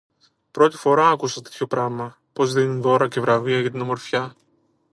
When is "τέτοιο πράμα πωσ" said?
1.41-2.53